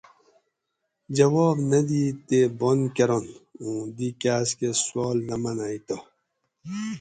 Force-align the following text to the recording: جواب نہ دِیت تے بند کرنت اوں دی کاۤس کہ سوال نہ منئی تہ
جواب 1.17 1.57
نہ 1.69 1.79
دِیت 1.87 2.17
تے 2.27 2.39
بند 2.59 2.83
کرنت 2.95 3.29
اوں 3.61 3.79
دی 3.95 4.09
کاۤس 4.21 4.49
کہ 4.57 4.69
سوال 4.85 5.17
نہ 5.27 5.35
منئی 5.41 5.79
تہ 5.87 5.97